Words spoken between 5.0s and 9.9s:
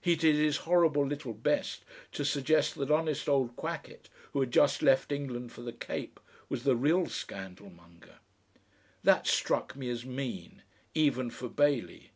England for the Cape, was the real scandalmonger. That struck me